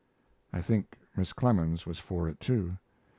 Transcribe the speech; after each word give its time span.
I 0.51 0.63
think 0.63 0.97
Miss 1.15 1.31
Clemens 1.31 1.85
was 1.85 1.99
for 1.99 2.27
it, 2.27 2.39
too. 2.39 2.77